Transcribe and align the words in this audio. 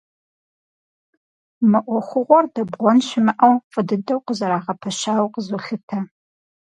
Мы 1.69 1.79
ӏуэхугъуэр, 1.85 2.45
дэбгъуэн 2.53 2.99
щымыӏэу, 3.07 3.55
фӏы 3.71 3.81
дыдэу 3.87 4.19
къызэрагъэпэщауэ 4.25 5.27
къызолъытэ. 5.33 5.97